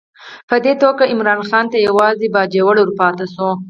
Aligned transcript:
په 0.49 0.55
دې 0.63 0.73
توګه 0.83 1.03
عمرا 1.11 1.33
خان 1.49 1.65
ته 1.71 1.77
یوازې 1.87 2.27
باجوړ 2.35 2.75
ورپاته 2.79 3.25
شو. 3.33 3.49